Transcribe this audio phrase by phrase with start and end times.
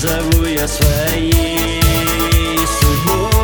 [0.00, 1.82] Зову я своей
[2.64, 3.37] судьбой.